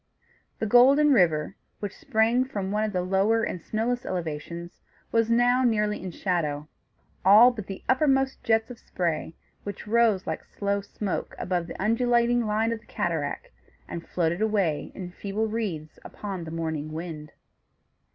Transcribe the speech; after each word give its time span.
The 0.57 0.65
Golden 0.65 1.13
River, 1.13 1.55
which 1.79 1.95
sprang 1.95 2.43
from 2.43 2.71
one 2.71 2.83
of 2.83 2.91
the 2.91 3.03
lower 3.03 3.43
and 3.43 3.61
snowless 3.61 4.03
elevations, 4.03 4.81
was 5.11 5.29
now 5.29 5.63
nearly 5.63 6.01
in 6.01 6.09
shadow; 6.09 6.67
all 7.23 7.51
but 7.51 7.67
the 7.67 7.83
uppermost 7.87 8.43
jets 8.43 8.71
of 8.71 8.79
spray, 8.79 9.35
which 9.63 9.85
rose 9.85 10.25
like 10.25 10.43
slow 10.43 10.81
smoke 10.81 11.35
above 11.37 11.67
the 11.67 11.79
undulating 11.79 12.47
line 12.47 12.71
of 12.71 12.79
the 12.79 12.87
cataract, 12.87 13.49
and 13.87 14.07
floated 14.09 14.41
away 14.41 14.91
in 14.95 15.11
feeble 15.11 15.45
wreaths 15.45 15.99
upon 16.03 16.45
the 16.45 16.49
morning 16.49 16.91
wind. 16.93 17.33